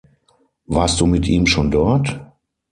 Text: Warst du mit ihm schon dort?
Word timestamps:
Warst 0.65 0.99
du 0.99 1.05
mit 1.05 1.27
ihm 1.27 1.45
schon 1.45 1.69
dort? 1.69 2.19